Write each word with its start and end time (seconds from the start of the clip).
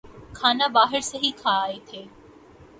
کھانا 0.33 0.67
باہر 0.67 1.01
سے 1.01 1.17
ہی 1.23 1.31
کھا 1.37 1.51
آئے 1.61 1.77
تھے 1.87 2.03